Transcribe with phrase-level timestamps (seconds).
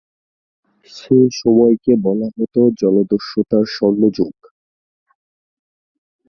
[0.89, 4.35] সে সময়কে বলা হত জলদস্যুতার স্বর্ণযুগ।